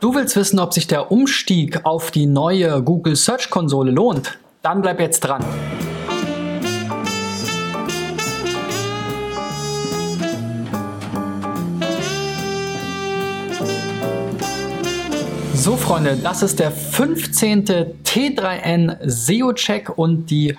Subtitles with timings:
[0.00, 4.38] Du willst wissen, ob sich der Umstieg auf die neue Google Search Konsole lohnt?
[4.62, 5.44] Dann bleib jetzt dran.
[15.52, 17.66] So Freunde, das ist der 15.
[18.02, 20.56] T3N SEO-Check und die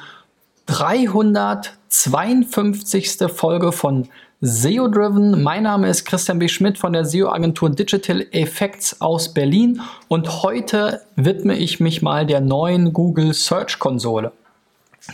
[0.68, 3.18] 352.
[3.36, 4.08] Folge von
[4.44, 5.44] SEO Driven.
[5.44, 6.48] Mein Name ist Christian B.
[6.48, 12.42] Schmidt von der SEO-Agentur Digital Effects aus Berlin und heute widme ich mich mal der
[12.42, 14.32] neuen Google Search Konsole.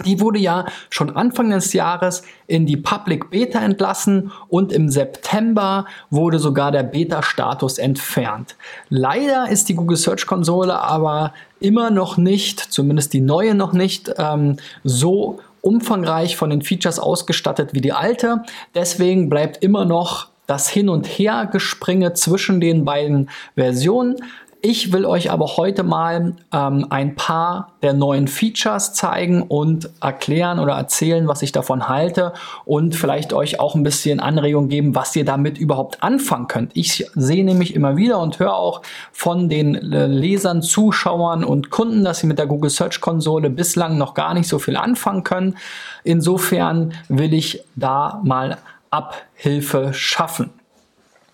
[0.05, 5.87] Die wurde ja schon Anfang des Jahres in die Public Beta entlassen und im September
[6.09, 8.55] wurde sogar der Beta-Status entfernt.
[8.87, 14.09] Leider ist die Google Search Konsole aber immer noch nicht, zumindest die neue noch nicht,
[14.17, 14.55] ähm,
[14.85, 18.43] so umfangreich von den Features ausgestattet wie die alte.
[18.73, 24.15] Deswegen bleibt immer noch das Hin- und Her-Gespringe zwischen den beiden Versionen.
[24.61, 30.57] Ich will euch aber heute mal ähm, ein paar der neuen Features zeigen und erklären
[30.57, 32.33] oder erzählen, was ich davon halte
[32.65, 36.71] und vielleicht euch auch ein bisschen Anregung geben, was ihr damit überhaupt anfangen könnt.
[36.73, 42.03] Ich sehe nämlich immer wieder und höre auch von den äh, Lesern, Zuschauern und Kunden,
[42.03, 45.55] dass sie mit der Google Search Konsole bislang noch gar nicht so viel anfangen können.
[46.03, 48.57] Insofern will ich da mal
[48.89, 50.49] Abhilfe schaffen.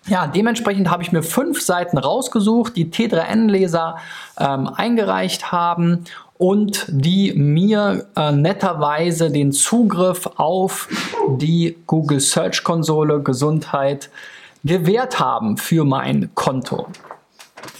[0.06, 3.96] Ja, dementsprechend habe ich mir fünf Seiten rausgesucht, die T3N-Leser
[4.38, 6.04] ähm, eingereicht haben
[6.36, 10.88] und die mir äh, netterweise den Zugriff auf
[11.38, 14.10] die Google Search Konsole Gesundheit
[14.62, 16.88] gewährt haben für mein Konto.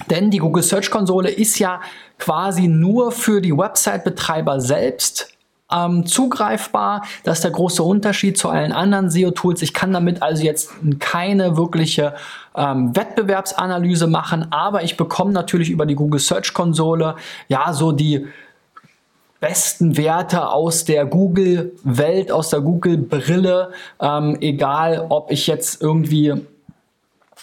[0.08, 1.80] Denn die Google Search Konsole ist ja
[2.18, 5.33] quasi nur für die Website-Betreiber selbst
[5.74, 7.02] ähm, zugreifbar.
[7.24, 9.62] Das ist der große Unterschied zu allen anderen SEO-Tools.
[9.62, 12.14] Ich kann damit also jetzt keine wirkliche
[12.56, 17.16] ähm, Wettbewerbsanalyse machen, aber ich bekomme natürlich über die Google Search Konsole
[17.48, 18.26] ja so die
[19.40, 26.32] besten Werte aus der Google-Welt, aus der Google-Brille, ähm, egal ob ich jetzt irgendwie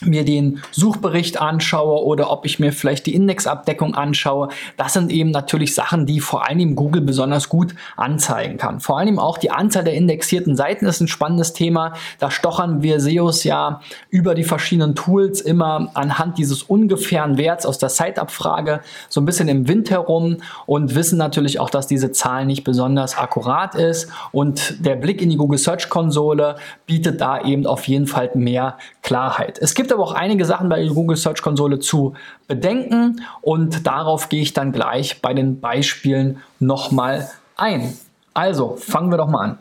[0.02, 4.50] mir den Suchbericht anschaue oder ob ich mir vielleicht die Indexabdeckung anschaue.
[4.78, 8.80] Das sind eben natürlich Sachen, die vor allem Google besonders gut anzeigen kann.
[8.80, 11.94] Vor allem auch die Anzahl der indexierten Seiten ist ein spannendes Thema.
[12.20, 17.78] Da stochern wir SEOs ja über die verschiedenen Tools immer anhand dieses ungefähren Werts aus
[17.78, 22.46] der Zeitabfrage so ein bisschen im Wind herum und wissen natürlich auch, dass diese Zahl
[22.46, 27.66] nicht besonders akkurat ist und der Blick in die Google Search Konsole bietet da eben
[27.66, 29.58] auf jeden Fall mehr Klarheit.
[29.60, 32.14] Es gibt aber auch einige Sachen bei der Google Search Konsole zu
[32.48, 37.98] bedenken und darauf gehe ich dann gleich bei den Beispielen nochmal ein.
[38.34, 39.58] Also fangen wir doch mal an.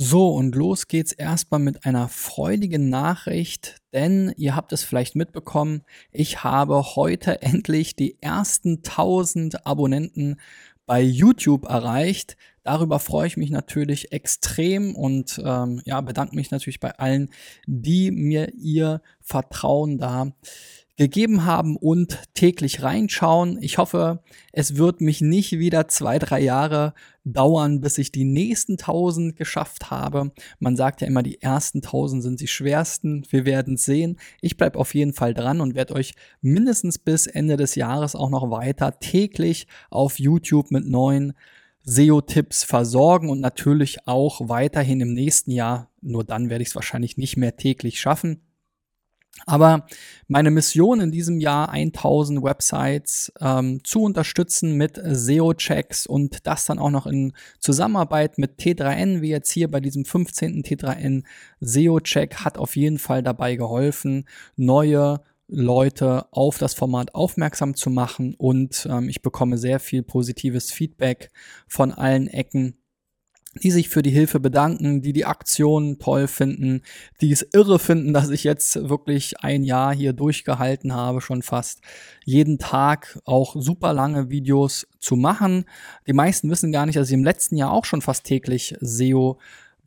[0.00, 5.82] So, und los geht's erstmal mit einer freudigen Nachricht, denn ihr habt es vielleicht mitbekommen,
[6.12, 10.36] ich habe heute endlich die ersten 1000 Abonnenten
[10.86, 12.36] bei YouTube erreicht.
[12.68, 17.30] Darüber freue ich mich natürlich extrem und ähm, ja, bedanke mich natürlich bei allen,
[17.66, 20.32] die mir ihr Vertrauen da
[20.98, 23.56] gegeben haben und täglich reinschauen.
[23.62, 26.92] Ich hoffe, es wird mich nicht wieder zwei, drei Jahre
[27.24, 30.32] dauern, bis ich die nächsten tausend geschafft habe.
[30.58, 33.24] Man sagt ja immer, die ersten tausend sind die schwersten.
[33.30, 34.18] Wir werden sehen.
[34.42, 36.12] Ich bleibe auf jeden Fall dran und werde euch
[36.42, 41.32] mindestens bis Ende des Jahres auch noch weiter täglich auf YouTube mit neuen
[41.88, 45.90] SEO-Tipps versorgen und natürlich auch weiterhin im nächsten Jahr.
[46.02, 48.42] Nur dann werde ich es wahrscheinlich nicht mehr täglich schaffen.
[49.46, 49.86] Aber
[50.26, 56.78] meine Mission in diesem Jahr, 1000 Websites ähm, zu unterstützen mit SEO-Checks und das dann
[56.78, 60.62] auch noch in Zusammenarbeit mit T3N, wie jetzt hier bei diesem 15.
[60.64, 61.24] T3N
[61.60, 68.34] SEO-Check, hat auf jeden Fall dabei geholfen, neue Leute auf das Format aufmerksam zu machen
[68.36, 71.30] und ähm, ich bekomme sehr viel positives Feedback
[71.66, 72.78] von allen Ecken
[73.62, 76.82] die sich für die Hilfe bedanken, die die Aktion toll finden,
[77.20, 81.80] die es irre finden, dass ich jetzt wirklich ein Jahr hier durchgehalten habe, schon fast
[82.24, 85.64] jeden Tag auch super lange Videos zu machen.
[86.06, 89.38] Die meisten wissen gar nicht, dass ich im letzten Jahr auch schon fast täglich SEO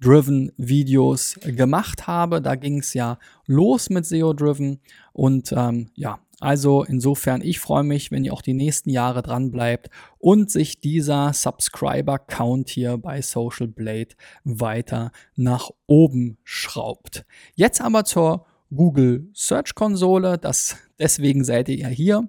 [0.02, 2.42] Driven Videos gemacht habe.
[2.42, 4.80] Da ging es ja los mit SEO Driven
[5.14, 9.52] und ähm, ja, also insofern, ich freue mich, wenn ihr auch die nächsten Jahre dran
[9.52, 17.26] bleibt und sich dieser Subscriber-Count hier bei Social Blade weiter nach oben schraubt.
[17.54, 20.40] Jetzt aber zur Google Search Konsole.
[20.40, 22.28] Das, deswegen seid ihr ja hier.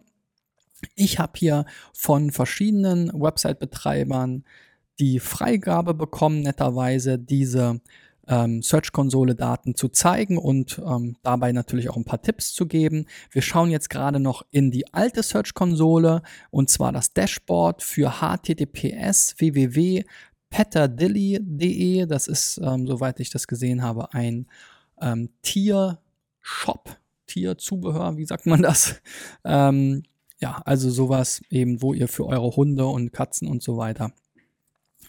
[0.95, 1.65] Ich habe hier
[1.95, 4.45] von verschiedenen Website-Betreibern
[5.03, 7.81] die Freigabe bekommen, netterweise diese
[8.29, 13.07] ähm, Search-Konsole-Daten zu zeigen und ähm, dabei natürlich auch ein paar Tipps zu geben.
[13.33, 16.23] Wir schauen jetzt gerade noch in die alte Search-Konsole
[16.53, 22.07] und zwar das Dashboard für HTTPS www.petterdilly.de.
[22.07, 24.47] Das ist, ähm, soweit ich das gesehen habe, ein
[25.01, 26.97] ähm, Tier-Shop,
[27.27, 29.03] Tierzubehör, wie sagt man das?
[29.43, 30.05] Ähm,
[30.39, 34.13] ja, also sowas eben, wo ihr für eure Hunde und Katzen und so weiter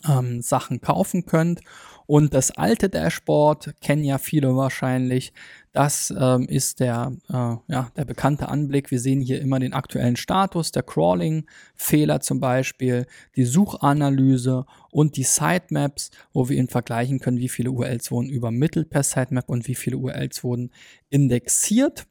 [0.07, 1.61] ähm, Sachen kaufen könnt.
[2.05, 5.33] Und das alte Dashboard kennen ja viele wahrscheinlich.
[5.71, 8.91] Das ähm, ist der, äh, ja, der bekannte Anblick.
[8.91, 15.23] Wir sehen hier immer den aktuellen Status, der Crawling-Fehler zum Beispiel, die Suchanalyse und die
[15.23, 19.75] Sitemaps, wo wir ihn vergleichen können, wie viele URLs wurden übermittelt per Sitemap und wie
[19.75, 20.71] viele URLs wurden
[21.09, 22.05] indexiert.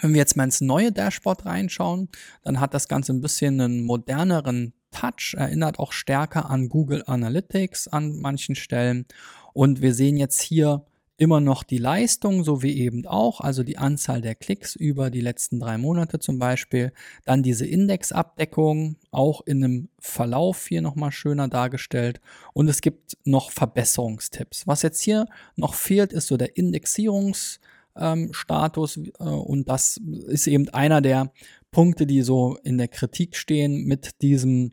[0.00, 2.08] Wenn wir jetzt mal ins neue Dashboard reinschauen,
[2.42, 7.88] dann hat das Ganze ein bisschen einen moderneren Touch, erinnert auch stärker an Google Analytics
[7.88, 9.04] an manchen Stellen.
[9.52, 10.86] Und wir sehen jetzt hier
[11.18, 15.20] immer noch die Leistung, so wie eben auch, also die Anzahl der Klicks über die
[15.20, 16.92] letzten drei Monate zum Beispiel.
[17.24, 22.20] Dann diese Indexabdeckung, auch in einem Verlauf hier nochmal schöner dargestellt.
[22.54, 24.66] Und es gibt noch Verbesserungstipps.
[24.66, 25.26] Was jetzt hier
[25.56, 27.58] noch fehlt, ist so der Indexierungs-
[27.98, 31.32] ähm, Status äh, und das ist eben einer der
[31.70, 34.72] Punkte, die so in der Kritik stehen mit diesem,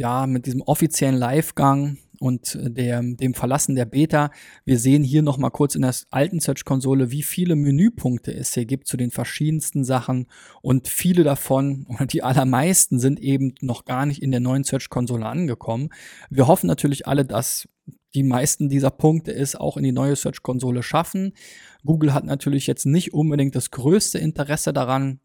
[0.00, 4.30] ja, mit diesem offiziellen Livegang und der, dem Verlassen der Beta.
[4.64, 8.86] Wir sehen hier nochmal kurz in der alten Search-Konsole, wie viele Menüpunkte es hier gibt
[8.86, 10.26] zu den verschiedensten Sachen
[10.62, 15.26] und viele davon, oder die allermeisten, sind eben noch gar nicht in der neuen Search-Konsole
[15.26, 15.90] angekommen.
[16.30, 17.68] Wir hoffen natürlich alle, dass
[18.14, 21.34] die meisten dieser Punkte es auch in die neue Search-Konsole schaffen.
[21.84, 25.20] Google hat natürlich jetzt nicht unbedingt das größte Interesse daran,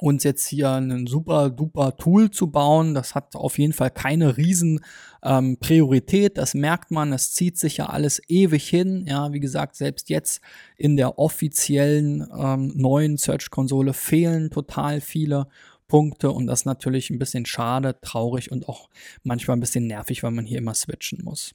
[0.00, 2.94] uns jetzt hier ein super duper Tool zu bauen.
[2.94, 4.80] Das hat auf jeden Fall keine riesen
[5.22, 6.38] ähm, Priorität.
[6.38, 7.10] Das merkt man.
[7.10, 9.04] Das zieht sich ja alles ewig hin.
[9.06, 10.40] Ja, wie gesagt, selbst jetzt
[10.76, 15.46] in der offiziellen ähm, neuen Search-Konsole fehlen total viele
[15.90, 18.88] Punkte und das ist natürlich ein bisschen schade, traurig und auch
[19.24, 21.52] manchmal ein bisschen nervig, weil man hier immer switchen muss.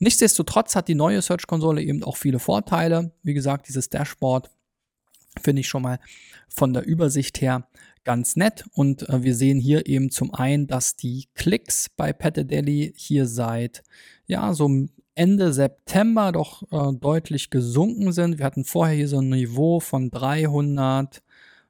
[0.00, 3.12] Nichtsdestotrotz hat die neue Search-Konsole eben auch viele Vorteile.
[3.22, 4.50] Wie gesagt, dieses Dashboard
[5.40, 5.98] finde ich schon mal
[6.48, 7.66] von der Übersicht her
[8.04, 12.92] ganz nett und äh, wir sehen hier eben zum einen, dass die Klicks bei Petadeli
[12.96, 13.82] hier seit
[14.26, 14.70] ja so
[15.14, 18.38] Ende September doch äh, deutlich gesunken sind.
[18.38, 21.22] Wir hatten vorher hier so ein Niveau von 300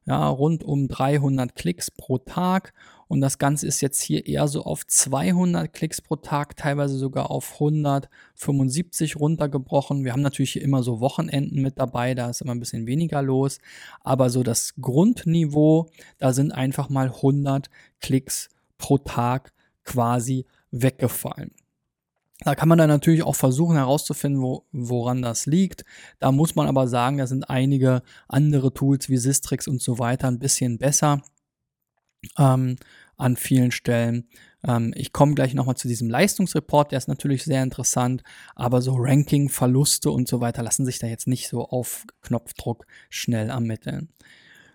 [0.06, 2.72] ja, rund um 300 Klicks pro Tag.
[3.08, 7.30] Und das Ganze ist jetzt hier eher so auf 200 Klicks pro Tag, teilweise sogar
[7.30, 10.04] auf 175 runtergebrochen.
[10.04, 13.22] Wir haben natürlich hier immer so Wochenenden mit dabei, da ist immer ein bisschen weniger
[13.22, 13.58] los.
[14.00, 15.88] Aber so das Grundniveau,
[16.18, 17.70] da sind einfach mal 100
[18.00, 19.52] Klicks pro Tag
[19.84, 21.52] quasi weggefallen.
[22.40, 25.84] Da kann man dann natürlich auch versuchen herauszufinden, wo, woran das liegt.
[26.18, 30.28] Da muss man aber sagen, da sind einige andere Tools wie Sistrix und so weiter
[30.28, 31.22] ein bisschen besser
[32.38, 32.76] ähm,
[33.16, 34.28] an vielen Stellen.
[34.66, 38.22] Ähm, ich komme gleich nochmal zu diesem Leistungsreport, der ist natürlich sehr interessant,
[38.54, 43.50] aber so Ranking-Verluste und so weiter lassen sich da jetzt nicht so auf Knopfdruck schnell
[43.50, 44.08] ermitteln.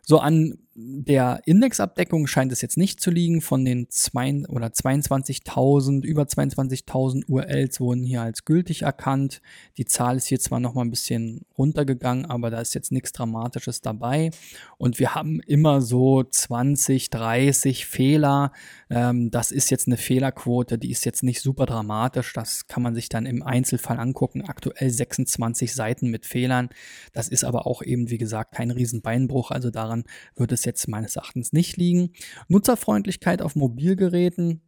[0.01, 3.41] So an der Indexabdeckung scheint es jetzt nicht zu liegen.
[3.41, 9.41] Von den zwei oder 22.000, über 22.000 URLs wurden hier als gültig erkannt.
[9.77, 13.11] Die Zahl ist hier zwar noch mal ein bisschen runtergegangen, aber da ist jetzt nichts
[13.11, 14.31] Dramatisches dabei.
[14.77, 18.53] Und wir haben immer so 20, 30 Fehler.
[18.89, 22.31] Ähm, das ist jetzt eine Fehlerquote, die ist jetzt nicht super dramatisch.
[22.31, 24.43] Das kann man sich dann im Einzelfall angucken.
[24.43, 26.69] Aktuell 26 Seiten mit Fehlern.
[27.11, 29.51] Das ist aber auch eben, wie gesagt, kein Riesenbeinbruch.
[29.51, 32.13] Also daran wird es es jetzt meines Erachtens nicht liegen.
[32.47, 34.61] Nutzerfreundlichkeit auf Mobilgeräten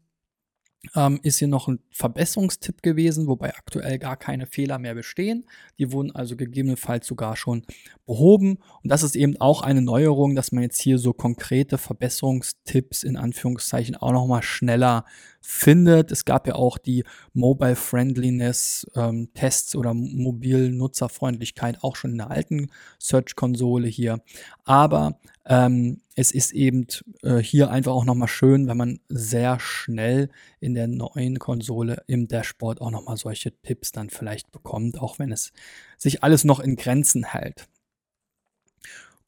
[0.96, 5.46] ähm, ist hier noch ein Verbesserungstipp gewesen, wobei aktuell gar keine Fehler mehr bestehen.
[5.80, 7.64] Die wurden also gegebenenfalls sogar schon
[8.06, 8.58] behoben.
[8.84, 13.16] Und das ist eben auch eine Neuerung, dass man jetzt hier so konkrete Verbesserungstipps in
[13.16, 15.06] Anführungszeichen auch nochmal schneller
[15.44, 16.12] findet.
[16.12, 22.32] Es gab ja auch die Mobile Friendliness ähm, Tests oder Mobilnutzerfreundlichkeit auch schon in der
[22.32, 24.22] alten Search-Konsole hier.
[24.64, 26.88] Aber ähm, es ist eben
[27.24, 30.30] äh, hier einfach auch nochmal schön, wenn man sehr schnell
[30.62, 35.32] in der neuen Konsole im Dashboard auch nochmal solche Tipps dann vielleicht bekommt, auch wenn
[35.32, 35.52] es
[35.98, 37.68] sich alles noch in Grenzen hält.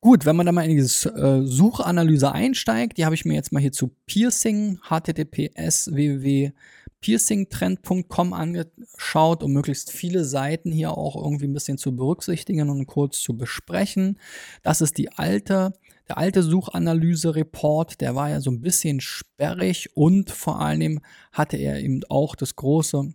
[0.06, 3.52] Gut, wenn man da mal in diese äh, Suchanalyse einsteigt, die habe ich mir jetzt
[3.52, 11.54] mal hier zu Piercing, https www.piercingtrend.com angeschaut, um möglichst viele Seiten hier auch irgendwie ein
[11.54, 14.20] bisschen zu berücksichtigen und kurz zu besprechen.
[14.62, 15.74] Das ist die alte,
[16.08, 21.80] der alte Suchanalyse-Report, der war ja so ein bisschen sperrig und vor allem hatte er
[21.80, 23.12] eben auch das große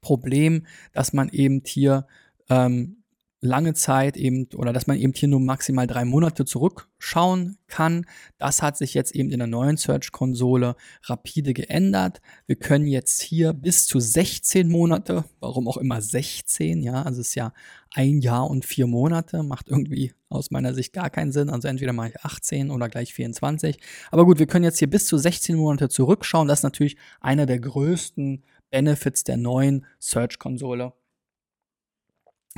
[0.00, 2.06] Problem, dass man eben hier
[2.48, 3.01] ähm,
[3.42, 8.06] lange Zeit eben oder dass man eben hier nur maximal drei Monate zurückschauen kann.
[8.38, 12.22] Das hat sich jetzt eben in der neuen Search-Konsole rapide geändert.
[12.46, 17.28] Wir können jetzt hier bis zu 16 Monate, warum auch immer 16, ja, also es
[17.28, 17.52] ist ja
[17.90, 21.50] ein Jahr und vier Monate, macht irgendwie aus meiner Sicht gar keinen Sinn.
[21.50, 23.76] Also entweder mache ich 18 oder gleich 24.
[24.12, 26.46] Aber gut, wir können jetzt hier bis zu 16 Monate zurückschauen.
[26.46, 30.92] Das ist natürlich einer der größten Benefits der neuen Search-Konsole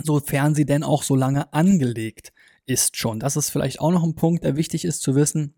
[0.03, 2.33] sofern sie denn auch so lange angelegt
[2.67, 3.21] ist schon.
[3.21, 5.55] Das ist vielleicht auch noch ein Punkt, der wichtig ist zu wissen.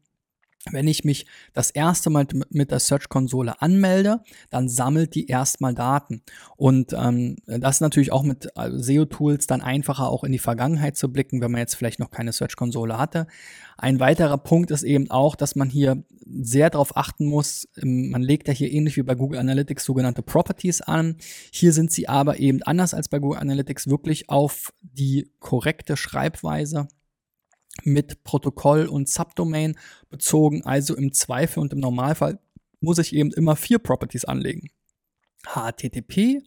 [0.70, 4.20] Wenn ich mich das erste Mal mit der Search-Konsole anmelde,
[4.50, 6.22] dann sammelt die erstmal Daten.
[6.56, 10.96] Und ähm, das ist natürlich auch mit äh, SEO-Tools dann einfacher, auch in die Vergangenheit
[10.96, 13.26] zu blicken, wenn man jetzt vielleicht noch keine Search-Konsole hatte.
[13.78, 17.68] Ein weiterer Punkt ist eben auch, dass man hier sehr darauf achten muss.
[17.80, 21.16] Ähm, man legt ja hier ähnlich wie bei Google Analytics sogenannte Properties an.
[21.52, 26.88] Hier sind sie aber eben anders als bei Google Analytics wirklich auf die korrekte Schreibweise
[27.84, 29.76] mit Protokoll und Subdomain
[30.10, 30.64] bezogen.
[30.64, 32.38] Also im Zweifel und im Normalfall
[32.80, 34.68] muss ich eben immer vier Properties anlegen.
[35.44, 36.42] HTTP,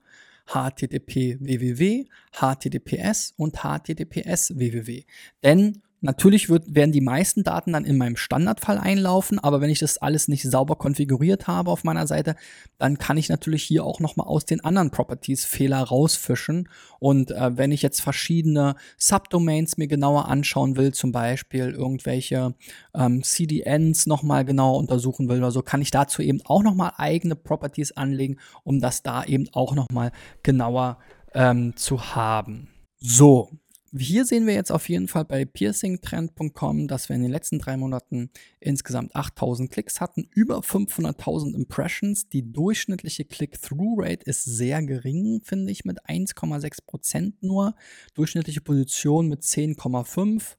[0.47, 5.05] HTTP www, HTTPS und HTTPS www.
[5.43, 9.79] Denn Natürlich wird, werden die meisten Daten dann in meinem Standardfall einlaufen, aber wenn ich
[9.79, 12.35] das alles nicht sauber konfiguriert habe auf meiner Seite,
[12.77, 16.69] dann kann ich natürlich hier auch nochmal aus den anderen Properties Fehler rausfischen.
[16.99, 22.55] Und äh, wenn ich jetzt verschiedene Subdomains mir genauer anschauen will, zum Beispiel irgendwelche
[22.93, 27.35] ähm, CDNs nochmal genauer untersuchen will oder so, kann ich dazu eben auch nochmal eigene
[27.35, 30.13] Properties anlegen, um das da eben auch nochmal
[30.43, 30.99] genauer
[31.33, 32.69] ähm, zu haben.
[32.99, 33.49] So,
[33.97, 37.77] hier sehen wir jetzt auf jeden Fall bei piercingtrend.com, dass wir in den letzten drei
[37.77, 38.29] Monaten
[38.59, 42.29] insgesamt 8000 Klicks hatten, über 500.000 Impressions.
[42.29, 47.75] Die durchschnittliche Click-Through-Rate ist sehr gering, finde ich, mit 1,6 Prozent nur.
[48.13, 50.55] Durchschnittliche Position mit 10,5,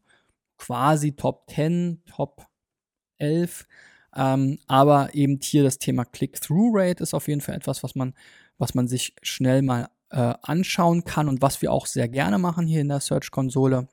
[0.57, 2.47] quasi Top 10, Top
[3.19, 3.67] 11.
[4.17, 8.15] Ähm, aber eben hier das Thema Click-Through-Rate ist auf jeden Fall etwas, was man,
[8.59, 12.67] was man sich schnell mal äh, anschauen kann und was wir auch sehr gerne machen
[12.67, 13.89] hier in der Search-Konsole.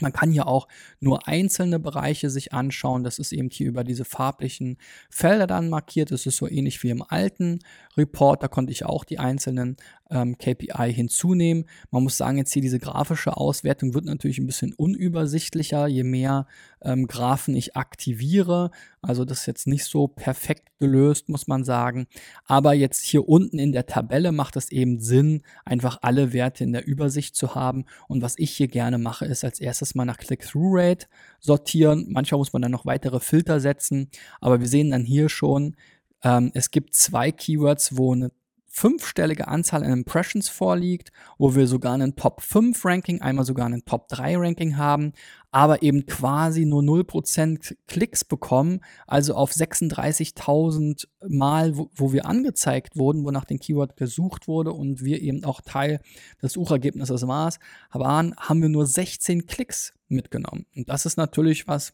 [0.00, 0.66] Man kann hier auch
[1.00, 3.04] nur einzelne Bereiche sich anschauen.
[3.04, 4.78] Das ist eben hier über diese farblichen
[5.10, 6.10] Felder dann markiert.
[6.10, 7.60] Das ist so ähnlich wie im alten
[7.96, 8.42] Report.
[8.42, 9.76] Da konnte ich auch die einzelnen
[10.12, 11.64] ähm, KPI hinzunehmen.
[11.90, 16.46] Man muss sagen, jetzt hier diese grafische Auswertung wird natürlich ein bisschen unübersichtlicher, je mehr
[16.82, 18.70] ähm, Graphen ich aktiviere.
[19.00, 22.06] Also das ist jetzt nicht so perfekt gelöst, muss man sagen.
[22.44, 26.72] Aber jetzt hier unten in der Tabelle macht es eben Sinn, einfach alle Werte in
[26.72, 27.86] der Übersicht zu haben.
[28.06, 31.06] Und was ich hier gerne mache, ist als erstes mal nach Click-Through-Rate
[31.40, 32.06] sortieren.
[32.10, 34.10] Manchmal muss man dann noch weitere Filter setzen.
[34.40, 35.74] Aber wir sehen dann hier schon,
[36.22, 38.30] ähm, es gibt zwei Keywords, wo eine
[38.74, 43.84] fünfstellige Anzahl an Impressions vorliegt, wo wir sogar einen Top 5 Ranking, einmal sogar einen
[43.84, 45.12] Top 3 Ranking haben,
[45.50, 52.96] aber eben quasi nur 0% Klicks bekommen, also auf 36.000 Mal, wo, wo, wir angezeigt
[52.96, 56.00] wurden, wo nach dem Keyword gesucht wurde und wir eben auch Teil
[56.42, 60.64] des Suchergebnisses waren, haben wir nur 16 Klicks mitgenommen.
[60.74, 61.92] Und das ist natürlich was,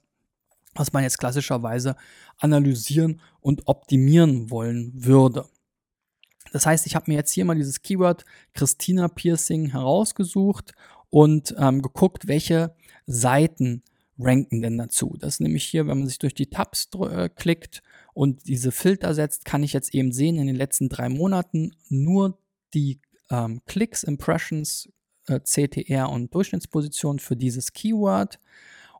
[0.76, 1.96] was man jetzt klassischerweise
[2.38, 5.46] analysieren und optimieren wollen würde.
[6.52, 8.24] Das heißt, ich habe mir jetzt hier mal dieses Keyword
[8.54, 10.72] Christina Piercing herausgesucht
[11.10, 12.74] und ähm, geguckt, welche
[13.06, 13.82] Seiten
[14.18, 15.16] ranken denn dazu.
[15.18, 17.82] Das ist nämlich hier, wenn man sich durch die Tabs äh, klickt
[18.14, 22.38] und diese Filter setzt, kann ich jetzt eben sehen, in den letzten drei Monaten nur
[22.74, 23.00] die
[23.30, 24.88] ähm, Klicks, Impressions,
[25.28, 28.40] äh, CTR und Durchschnittsposition für dieses Keyword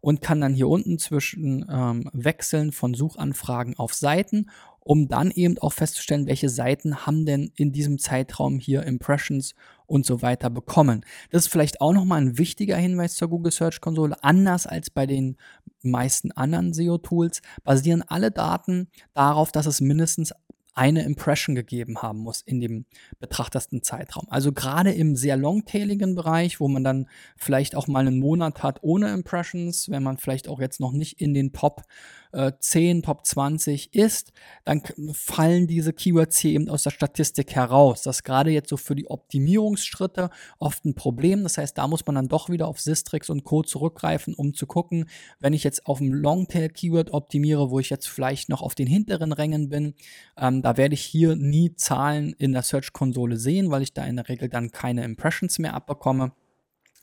[0.01, 4.51] und kann dann hier unten zwischen ähm, wechseln von Suchanfragen auf Seiten
[4.89, 9.55] um dann eben auch festzustellen, welche Seiten haben denn in diesem Zeitraum hier Impressions
[9.85, 11.05] und so weiter bekommen.
[11.31, 14.17] Das ist vielleicht auch nochmal ein wichtiger Hinweis zur Google Search Konsole.
[14.25, 15.37] Anders als bei den
[15.83, 20.33] meisten anderen SEO-Tools basieren alle Daten darauf, dass es mindestens
[20.79, 22.87] eine Impression gegeben haben muss in dem
[23.19, 24.27] betrachtersten Zeitraum.
[24.31, 28.79] Also gerade im sehr longtailigen Bereich, wo man dann vielleicht auch mal einen Monat hat
[28.83, 31.83] ohne Impressions, wenn man vielleicht auch jetzt noch nicht in den Top
[32.33, 34.33] äh, 10, Top 20 ist,
[34.65, 34.83] dann
[35.13, 38.03] fallen diese Keywords hier eben aus der Statistik heraus.
[38.03, 41.43] Das ist gerade jetzt so für die Optimierungsschritte oft ein Problem.
[41.43, 43.63] Das heißt, da muss man dann doch wieder auf Sistrix und Co.
[43.63, 45.09] zurückgreifen, um zu gucken,
[45.41, 49.33] wenn ich jetzt auf dem Longtail-Keyword optimiere, wo ich jetzt vielleicht noch auf den hinteren
[49.33, 49.95] Rängen bin,
[50.37, 54.17] ähm, da werde ich hier nie Zahlen in der Search-Konsole sehen, weil ich da in
[54.17, 56.33] der Regel dann keine Impressions mehr abbekomme.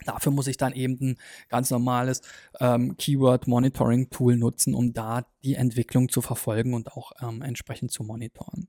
[0.04, 1.18] Dafür muss ich dann eben ein
[1.50, 2.22] ganz normales
[2.60, 8.68] ähm, Keyword-Monitoring-Tool nutzen, um da die Entwicklung zu verfolgen und auch ähm, entsprechend zu monitoren.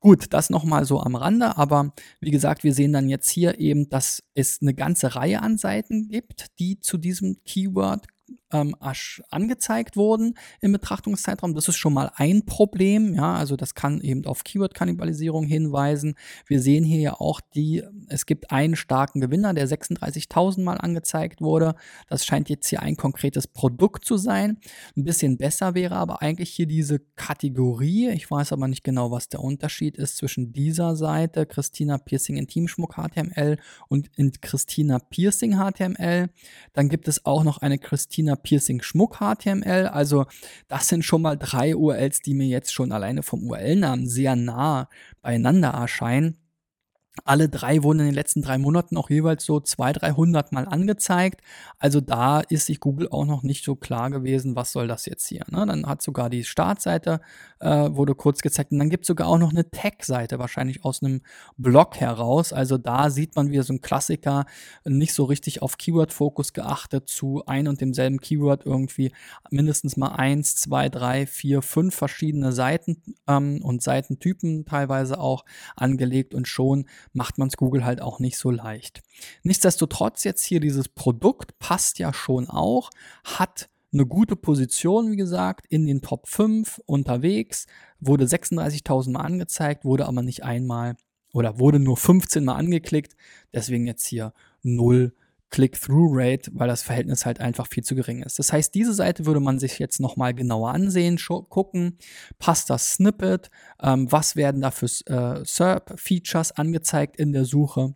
[0.00, 3.88] Gut, das nochmal so am Rande, aber wie gesagt, wir sehen dann jetzt hier eben,
[3.88, 8.06] dass es eine ganze Reihe an Seiten gibt, die zu diesem Keyword
[8.54, 8.76] ähm,
[9.30, 11.54] angezeigt wurden im Betrachtungszeitraum.
[11.54, 13.14] Das ist schon mal ein Problem.
[13.14, 16.14] Ja, also das kann eben auf Keyword-Kannibalisierung hinweisen.
[16.46, 21.40] Wir sehen hier ja auch die, es gibt einen starken Gewinner, der 36.000 Mal angezeigt
[21.40, 21.74] wurde.
[22.08, 24.58] Das scheint jetzt hier ein konkretes Produkt zu sein.
[24.96, 28.08] Ein bisschen besser wäre aber eigentlich hier diese Kategorie.
[28.10, 32.94] Ich weiß aber nicht genau, was der Unterschied ist zwischen dieser Seite, Christina Piercing Intimschmuck
[32.94, 33.58] HTML
[33.88, 36.28] und in Christina Piercing HTML.
[36.72, 39.88] Dann gibt es auch noch eine Christina Piercing Schmuck HTML.
[39.88, 40.26] Also
[40.68, 44.88] das sind schon mal drei URLs, die mir jetzt schon alleine vom URL-Namen sehr nah
[45.22, 46.36] beieinander erscheinen.
[47.22, 51.42] Alle drei wurden in den letzten drei Monaten auch jeweils so 200, 300 Mal angezeigt.
[51.78, 55.28] Also da ist sich Google auch noch nicht so klar gewesen, was soll das jetzt
[55.28, 55.44] hier.
[55.48, 55.64] Ne?
[55.64, 57.20] Dann hat sogar die Startseite,
[57.60, 58.72] äh, wurde kurz gezeigt.
[58.72, 61.22] Und dann gibt es sogar auch noch eine Tag-Seite, wahrscheinlich aus einem
[61.56, 62.52] Blog heraus.
[62.52, 64.44] Also da sieht man wieder so ein Klassiker,
[64.84, 69.12] nicht so richtig auf Keyword-Fokus geachtet, zu ein und demselben Keyword irgendwie
[69.50, 75.44] mindestens mal eins, zwei, drei, vier, fünf verschiedene Seiten ähm, und Seitentypen teilweise auch
[75.76, 79.02] angelegt und schon macht man es Google halt auch nicht so leicht.
[79.42, 82.90] Nichtsdestotrotz jetzt hier dieses Produkt passt ja schon auch,
[83.24, 87.66] hat eine gute Position, wie gesagt, in den Top 5 unterwegs,
[88.00, 90.96] wurde 36.000 Mal angezeigt, wurde aber nicht einmal
[91.32, 93.16] oder wurde nur 15 Mal angeklickt,
[93.52, 94.32] deswegen jetzt hier
[94.62, 95.12] 0
[95.54, 98.40] Click-Through-Rate, weil das Verhältnis halt einfach viel zu gering ist.
[98.40, 101.16] Das heißt, diese Seite würde man sich jetzt nochmal genauer ansehen,
[101.48, 101.96] gucken,
[102.40, 107.94] passt das Snippet, ähm, was werden da für äh, SERP-Features angezeigt in der Suche,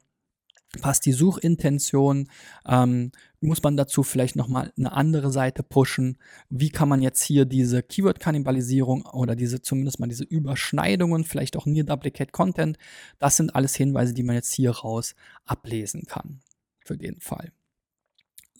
[0.80, 2.28] passt die Suchintention,
[2.64, 3.10] ähm,
[3.40, 6.16] muss man dazu vielleicht nochmal eine andere Seite pushen,
[6.50, 11.66] wie kann man jetzt hier diese Keyword-Kannibalisierung oder diese zumindest mal diese Überschneidungen, vielleicht auch
[11.66, 12.78] Near Duplicate Content,
[13.18, 16.38] das sind alles Hinweise, die man jetzt hier raus ablesen kann
[16.88, 17.52] für den Fall.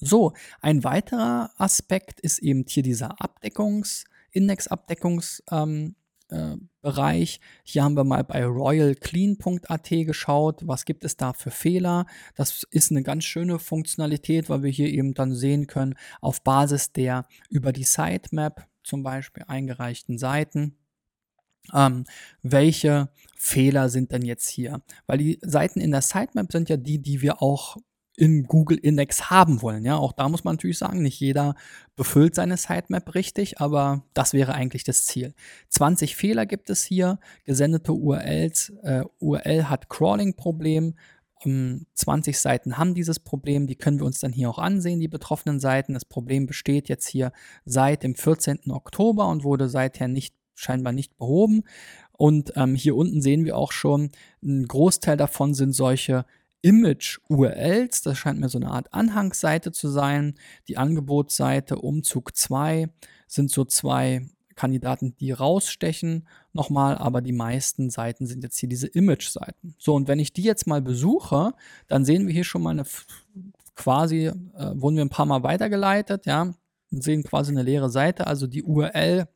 [0.00, 5.40] So, ein weiterer Aspekt ist eben hier dieser Abdeckungs, Indexabdeckungsbereich.
[5.50, 5.96] Ähm,
[6.30, 7.26] äh,
[7.64, 12.06] Hier haben wir mal bei royalclean.at geschaut, was gibt es da für Fehler.
[12.36, 16.92] Das ist eine ganz schöne Funktionalität, weil wir hier eben dann sehen können, auf Basis
[16.92, 20.76] der über die Sitemap zum Beispiel eingereichten Seiten,
[21.74, 22.04] ähm,
[22.42, 24.82] welche Fehler sind denn jetzt hier?
[25.06, 27.76] Weil die Seiten in der Sitemap sind ja die, die wir auch
[28.18, 29.84] in Google Index haben wollen.
[29.84, 31.54] Ja, auch da muss man natürlich sagen, nicht jeder
[31.94, 35.34] befüllt seine Sitemap richtig, aber das wäre eigentlich das Ziel.
[35.68, 40.94] 20 Fehler gibt es hier, gesendete URLs, äh, URL hat Crawling-Problem,
[41.40, 45.60] 20 Seiten haben dieses Problem, die können wir uns dann hier auch ansehen, die betroffenen
[45.60, 45.94] Seiten.
[45.94, 47.30] Das Problem besteht jetzt hier
[47.64, 48.72] seit dem 14.
[48.72, 51.62] Oktober und wurde seither nicht scheinbar nicht behoben.
[52.10, 54.10] Und ähm, hier unten sehen wir auch schon,
[54.42, 56.26] ein Großteil davon sind solche
[56.62, 58.02] Image-URLs.
[58.02, 60.34] Das scheint mir so eine Art Anhangsseite zu sein.
[60.68, 62.88] Die Angebotsseite Umzug 2
[63.26, 68.88] sind so zwei Kandidaten, die rausstechen nochmal, aber die meisten Seiten sind jetzt hier diese
[68.88, 69.76] Image-Seiten.
[69.78, 71.52] So, und wenn ich die jetzt mal besuche,
[71.86, 72.84] dann sehen wir hier schon mal eine
[73.76, 74.32] quasi, äh,
[74.74, 76.54] wurden wir ein paar Mal weitergeleitet, ja,
[76.90, 79.28] und sehen quasi eine leere Seite, also die URL,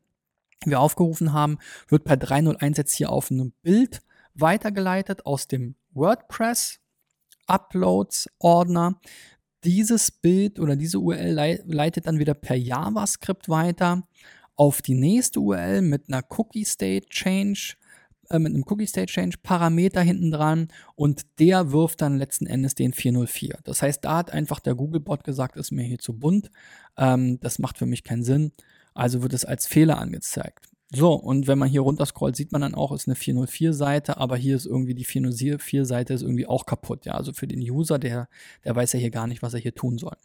[0.65, 4.03] die wir aufgerufen haben, wird per 301 jetzt hier auf ein Bild
[4.35, 6.82] weitergeleitet aus dem WordPress
[7.47, 9.01] Uploads-Ordner.
[9.65, 14.03] Dieses Bild oder diese URL leitet dann wieder per JavaScript weiter
[14.57, 17.75] auf die nächste URL mit einer Cookie State Change,
[18.31, 22.75] äh, mit einem Cookie State Change Parameter hinten dran und der wirft dann letzten Endes
[22.75, 23.59] den 404.
[23.65, 26.51] Das heißt, da hat einfach der Googlebot gesagt, ist mir hier zu bunt,
[26.97, 28.53] ähm, das macht für mich keinen Sinn,
[28.95, 30.72] also wird es als Fehler angezeigt.
[30.95, 34.37] So, und wenn man hier runter scrollt, sieht man dann auch, ist eine 404-Seite, aber
[34.37, 37.07] hier ist irgendwie die 404-Seite ist irgendwie auch kaputt.
[37.07, 38.29] Ja, also für den User, der,
[38.65, 40.17] der weiß ja hier gar nicht, was er hier tun soll.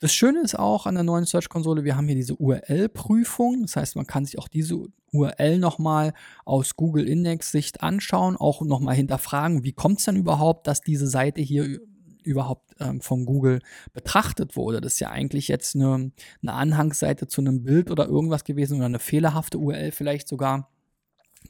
[0.00, 3.62] Das Schöne ist auch an der neuen Search-Konsole, wir haben hier diese URL-Prüfung.
[3.62, 6.14] Das heißt, man kann sich auch diese URL nochmal
[6.46, 11.42] aus Google Index-Sicht anschauen, auch nochmal hinterfragen, wie kommt es denn überhaupt, dass diese Seite
[11.42, 11.80] hier
[12.24, 13.60] überhaupt ähm, von Google
[13.92, 14.80] betrachtet wurde.
[14.80, 18.86] Das ist ja eigentlich jetzt eine, eine Anhangsseite zu einem Bild oder irgendwas gewesen oder
[18.86, 20.70] eine fehlerhafte URL vielleicht sogar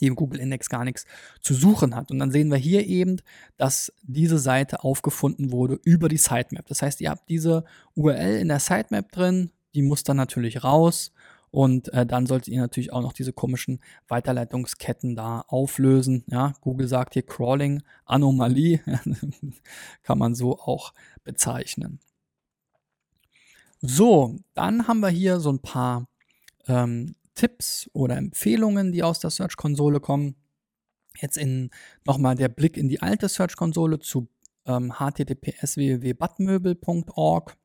[0.01, 1.07] die im Google Index gar nichts
[1.41, 2.11] zu suchen hat.
[2.11, 3.19] Und dann sehen wir hier eben,
[3.57, 6.67] dass diese Seite aufgefunden wurde über die Sitemap.
[6.67, 11.13] Das heißt, ihr habt diese URL in der Sitemap drin, die muss dann natürlich raus
[11.55, 16.25] Und äh, dann solltet ihr natürlich auch noch diese komischen Weiterleitungsketten da auflösen.
[16.27, 18.81] Ja, Google sagt hier Crawling, Anomalie,
[20.03, 22.01] kann man so auch bezeichnen.
[23.81, 26.09] So, dann haben wir hier so ein paar
[26.67, 30.35] ähm, Tipps oder Empfehlungen, die aus der Search-Konsole kommen.
[31.21, 31.71] Jetzt in
[32.05, 34.27] nochmal der Blick in die alte Search-Konsole zu
[34.67, 37.57] ähm, https www.badmöbel.org.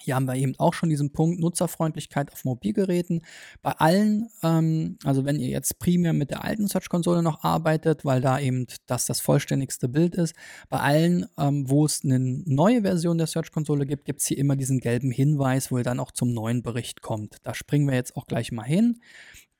[0.00, 3.22] Hier haben wir eben auch schon diesen Punkt Nutzerfreundlichkeit auf Mobilgeräten.
[3.62, 8.20] Bei allen, ähm, also wenn ihr jetzt primär mit der alten Search-Konsole noch arbeitet, weil
[8.20, 10.34] da eben das das vollständigste Bild ist,
[10.68, 14.56] bei allen, ähm, wo es eine neue Version der Search-Konsole gibt, gibt es hier immer
[14.56, 17.36] diesen gelben Hinweis, wo ihr dann auch zum neuen Bericht kommt.
[17.44, 19.00] Da springen wir jetzt auch gleich mal hin,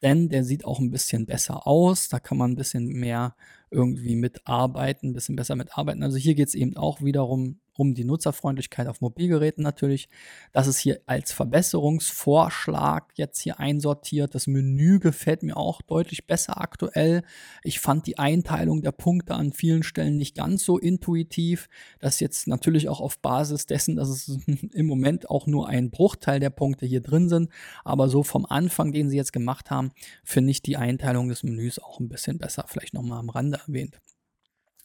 [0.02, 2.08] denn der sieht auch ein bisschen besser aus.
[2.08, 3.36] Da kann man ein bisschen mehr
[3.74, 6.02] irgendwie mitarbeiten, ein bisschen besser mitarbeiten.
[6.02, 10.08] Also hier geht es eben auch wiederum um die Nutzerfreundlichkeit auf Mobilgeräten natürlich.
[10.52, 14.34] Das ist hier als Verbesserungsvorschlag jetzt hier einsortiert.
[14.34, 17.22] Das Menü gefällt mir auch deutlich besser aktuell.
[17.62, 21.68] Ich fand die Einteilung der Punkte an vielen Stellen nicht ganz so intuitiv.
[21.98, 24.38] Das jetzt natürlich auch auf Basis dessen, dass es
[24.72, 27.50] im Moment auch nur ein Bruchteil der Punkte hier drin sind.
[27.84, 29.90] Aber so vom Anfang, den sie jetzt gemacht haben,
[30.22, 32.64] finde ich die Einteilung des Menüs auch ein bisschen besser.
[32.68, 34.00] Vielleicht nochmal am Rande erwähnt.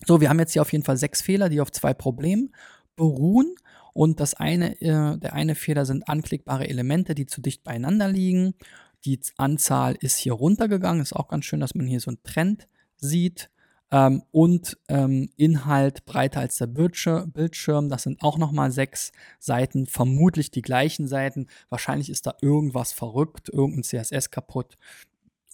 [0.06, 2.54] So, wir haben jetzt hier auf jeden Fall sechs Fehler, die auf zwei Problemen
[2.96, 3.56] beruhen.
[3.94, 8.54] Und das eine, äh, der eine Fehler sind anklickbare Elemente, die zu dicht beieinander liegen.
[9.06, 11.02] Die Anzahl ist hier runtergegangen.
[11.02, 13.50] Ist auch ganz schön, dass man hier so einen Trend sieht.
[13.92, 17.90] Ähm, und ähm, Inhalt breiter als der Bildschirm.
[17.90, 21.48] Das sind auch nochmal sechs Seiten, vermutlich die gleichen Seiten.
[21.70, 24.78] Wahrscheinlich ist da irgendwas verrückt, irgendein CSS kaputt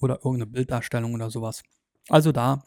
[0.01, 1.63] oder irgendeine Bilddarstellung oder sowas.
[2.09, 2.63] Also da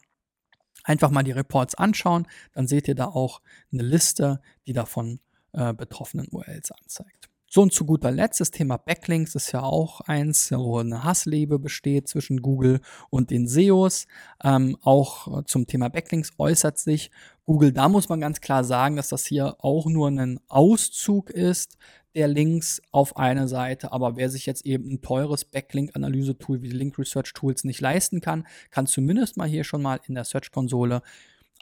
[0.88, 3.40] einfach mal die Reports anschauen, dann seht ihr da auch
[3.72, 5.20] eine Liste, die davon
[5.52, 7.28] äh, betroffenen URLs anzeigt.
[7.50, 11.58] So und zu guter Letzt das Thema Backlinks ist ja auch eins, wo eine Hassliebe
[11.58, 14.06] besteht zwischen Google und den SEOs.
[14.44, 17.10] Ähm, auch zum Thema Backlinks äußert sich
[17.44, 17.72] Google.
[17.72, 21.78] Da muss man ganz klar sagen, dass das hier auch nur ein Auszug ist
[22.14, 26.76] der Links auf eine Seite, aber wer sich jetzt eben ein teures Backlink-Analyse-Tool wie die
[26.76, 31.02] Link Research Tools nicht leisten kann, kann zumindest mal hier schon mal in der Search-Konsole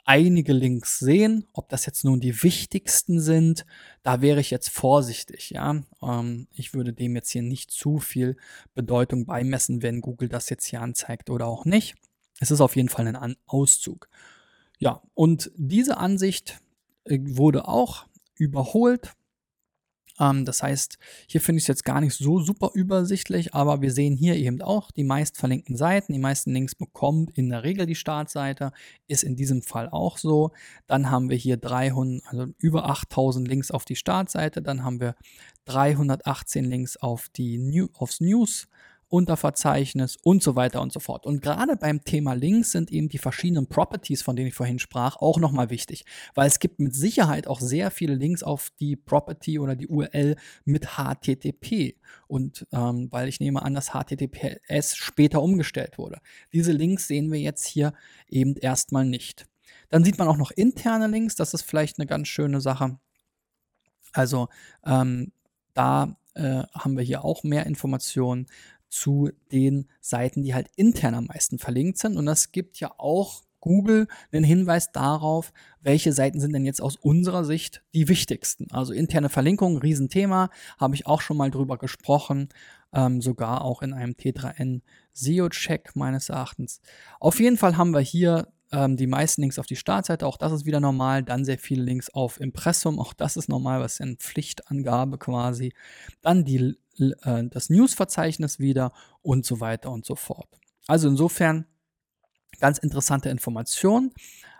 [0.07, 1.45] einige Links sehen.
[1.53, 3.65] Ob das jetzt nun die wichtigsten sind,
[4.03, 5.49] da wäre ich jetzt vorsichtig.
[5.51, 8.37] Ja, ähm, ich würde dem jetzt hier nicht zu viel
[8.73, 11.95] Bedeutung beimessen, wenn Google das jetzt hier anzeigt oder auch nicht.
[12.39, 14.07] Es ist auf jeden Fall ein Auszug.
[14.79, 16.59] Ja, und diese Ansicht
[17.03, 18.05] äh, wurde auch
[18.35, 19.16] überholt
[20.19, 23.91] ähm, das heißt, hier finde ich es jetzt gar nicht so super übersichtlich, aber wir
[23.91, 26.13] sehen hier eben auch die meist verlinkten Seiten.
[26.13, 28.71] Die meisten Links bekommt in der Regel die Startseite,
[29.07, 30.51] ist in diesem Fall auch so.
[30.87, 35.15] Dann haben wir hier 300, also über 8000 Links auf die Startseite, dann haben wir
[35.65, 38.67] 318 Links auf die New, aufs News
[39.09, 41.25] Unterverzeichnis und so weiter und so fort.
[41.25, 45.17] Und gerade beim Thema Links sind eben die verschiedenen Properties, von denen ich vorhin sprach,
[45.17, 49.59] auch nochmal wichtig, weil es gibt mit Sicherheit auch sehr viele Links auf die Property
[49.59, 51.95] oder die URL mit HTTP.
[52.27, 56.19] Und ähm, weil ich nehme an, dass HTTPS später umgestellt wurde.
[56.51, 57.93] Diese Links sehen wir jetzt hier
[58.27, 59.47] eben erstmal nicht.
[59.89, 62.99] Dann sieht man auch noch interne Links, das ist vielleicht eine ganz schöne Sache.
[64.13, 64.49] Also
[64.85, 65.31] ähm,
[65.73, 68.47] da äh, haben wir hier auch mehr Informationen
[68.89, 72.17] zu den Seiten, die halt intern am meisten verlinkt sind.
[72.17, 76.95] Und das gibt ja auch Google einen Hinweis darauf, welche Seiten sind denn jetzt aus
[76.95, 78.67] unserer Sicht die wichtigsten.
[78.71, 82.49] Also interne Verlinkung, Riesenthema, habe ich auch schon mal drüber gesprochen,
[82.93, 84.81] ähm, sogar auch in einem T3N
[85.13, 86.81] SEO-Check meines Erachtens.
[87.19, 90.51] Auf jeden Fall haben wir hier ähm, die meisten Links auf die Startseite, auch das
[90.51, 91.23] ist wieder normal.
[91.23, 95.73] Dann sehr viele Links auf Impressum, auch das ist normal, was ist eine Pflichtangabe quasi.
[96.21, 100.47] Dann die äh, das News-Verzeichnis wieder und so weiter und so fort.
[100.87, 101.65] Also insofern
[102.59, 104.11] ganz interessante Information.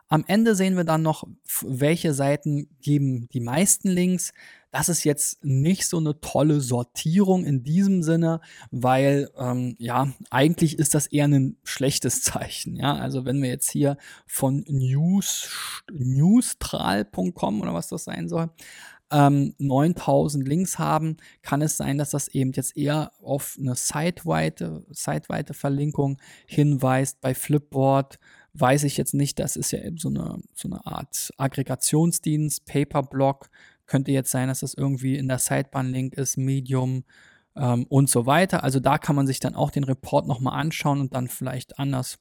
[0.09, 1.27] Am Ende sehen wir dann noch,
[1.63, 4.31] welche Seiten geben die meisten Links.
[4.71, 8.39] Das ist jetzt nicht so eine tolle Sortierung in diesem Sinne,
[8.71, 12.77] weil ähm, ja, eigentlich ist das eher ein schlechtes Zeichen.
[12.77, 15.49] Ja, also wenn wir jetzt hier von News,
[15.91, 18.49] newstral.com oder was das sein soll,
[19.11, 24.85] ähm, 9000 Links haben, kann es sein, dass das eben jetzt eher auf eine siteweite,
[24.89, 27.21] siteweite Verlinkung hinweist.
[27.21, 28.19] Bei Flipboard
[28.53, 33.49] weiß ich jetzt nicht, das ist ja eben so eine, so eine Art Aggregationsdienst, Paperblock.
[33.85, 37.05] Könnte jetzt sein, dass das irgendwie in der Sidebar-Link ist, Medium
[37.55, 38.63] ähm, und so weiter.
[38.63, 42.19] Also da kann man sich dann auch den Report nochmal anschauen und dann vielleicht anders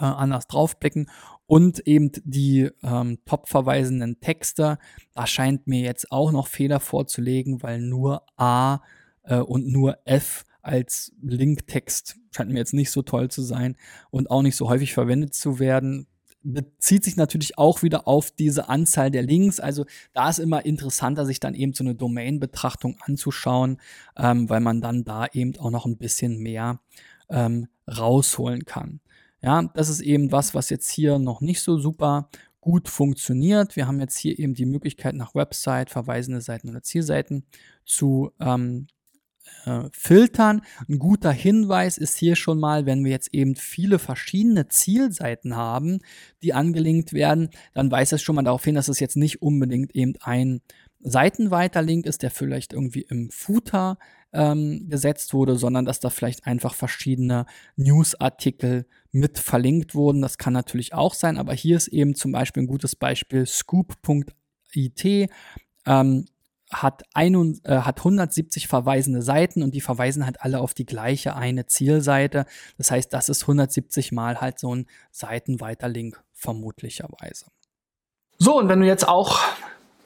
[0.00, 1.10] äh, anders draufblicken.
[1.46, 4.78] Und eben die ähm, top verweisenden Texte,
[5.12, 8.80] da scheint mir jetzt auch noch Fehler vorzulegen, weil nur A
[9.24, 13.76] äh, und nur F als Linktext scheint mir jetzt nicht so toll zu sein
[14.10, 16.06] und auch nicht so häufig verwendet zu werden
[16.44, 19.58] bezieht sich natürlich auch wieder auf diese Anzahl der Links.
[19.60, 23.78] Also da ist immer interessanter, sich dann eben so eine Domain-Betrachtung anzuschauen,
[24.16, 26.80] ähm, weil man dann da eben auch noch ein bisschen mehr
[27.30, 29.00] ähm, rausholen kann.
[29.44, 32.30] Ja, das ist eben was, was jetzt hier noch nicht so super
[32.62, 33.76] gut funktioniert.
[33.76, 37.44] Wir haben jetzt hier eben die Möglichkeit, nach Website, verweisende Seiten oder Zielseiten
[37.84, 38.86] zu ähm,
[39.66, 40.62] äh, filtern.
[40.88, 45.98] Ein guter Hinweis ist hier schon mal, wenn wir jetzt eben viele verschiedene Zielseiten haben,
[46.42, 49.94] die angelinkt werden, dann weist es schon mal darauf hin, dass es jetzt nicht unbedingt
[49.94, 50.62] eben ein
[51.00, 53.98] Seitenweiterlink ist, der vielleicht irgendwie im Footer
[54.34, 60.20] ähm, gesetzt wurde, sondern dass da vielleicht einfach verschiedene Newsartikel mit verlinkt wurden.
[60.20, 65.30] Das kann natürlich auch sein, aber hier ist eben zum Beispiel ein gutes Beispiel scoop.it.
[65.86, 66.24] Ähm,
[66.72, 71.36] hat, ein, äh, hat 170 verweisende Seiten und die verweisen halt alle auf die gleiche
[71.36, 72.46] eine Zielseite.
[72.78, 77.46] Das heißt, das ist 170 mal halt so ein Seitenweiterlink vermutlicherweise.
[78.38, 79.38] So, und wenn du jetzt auch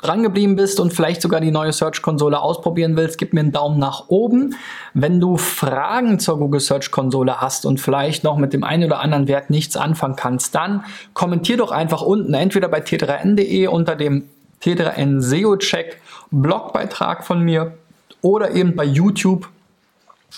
[0.02, 4.08] drangeblieben bist und vielleicht sogar die neue Search-Konsole ausprobieren willst, gib mir einen Daumen nach
[4.08, 4.54] oben.
[4.94, 9.26] Wenn du Fragen zur Google Search-Konsole hast und vielleicht noch mit dem einen oder anderen
[9.28, 10.84] Wert nichts anfangen kannst, dann
[11.14, 14.28] kommentier doch einfach unten, entweder bei t3n.de unter dem
[14.62, 17.74] T3N SEO Check Blogbeitrag von mir
[18.22, 19.48] oder eben bei YouTube,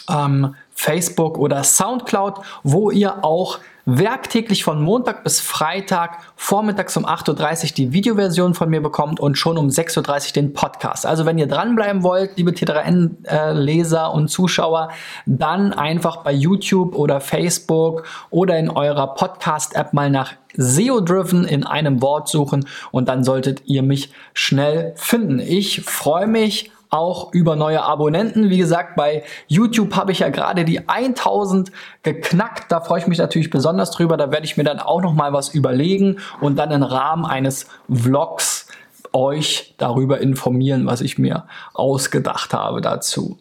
[0.09, 3.59] ähm, Facebook oder Soundcloud, wo ihr auch
[3.99, 9.37] werktäglich von Montag bis Freitag vormittags um 8.30 Uhr die Videoversion von mir bekommt und
[9.37, 11.07] schon um 6.30 Uhr den Podcast.
[11.07, 14.91] Also wenn ihr dranbleiben wollt, liebe T3N-Leser äh, und Zuschauer,
[15.27, 22.03] dann einfach bei YouTube oder Facebook oder in eurer Podcast-App mal nach SEO-Driven in einem
[22.03, 25.41] Wort suchen und dann solltet ihr mich schnell finden.
[25.41, 28.51] Ich freue mich auch über neue Abonnenten.
[28.51, 31.71] Wie gesagt, bei YouTube habe ich ja gerade die 1000
[32.03, 32.71] geknackt.
[32.71, 34.17] Da freue ich mich natürlich besonders drüber.
[34.17, 37.67] Da werde ich mir dann auch noch mal was überlegen und dann im Rahmen eines
[37.89, 38.67] Vlogs
[39.13, 43.39] euch darüber informieren, was ich mir ausgedacht habe dazu.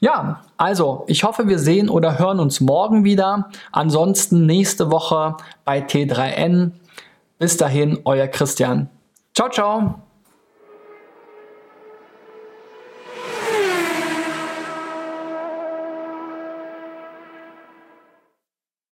[0.00, 3.50] Ja, also ich hoffe, wir sehen oder hören uns morgen wieder.
[3.72, 6.72] Ansonsten nächste Woche bei T3N.
[7.38, 8.88] Bis dahin, euer Christian.
[9.34, 10.07] Ciao, ciao.